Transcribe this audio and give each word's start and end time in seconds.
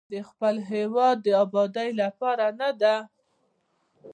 آیا 0.03 0.09
د 0.13 0.15
خپل 0.29 0.55
هیواد 0.71 1.15
د 1.25 1.27
ابادۍ 1.43 1.89
لپاره 2.01 2.45
نه 2.59 2.69
ده؟ 2.81 2.95